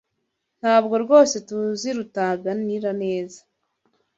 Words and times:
Ntabwo 0.59 0.93
rwose 1.03 1.35
TUZI 1.47 1.89
Rutaganira 1.97 2.91
neza. 3.01 3.39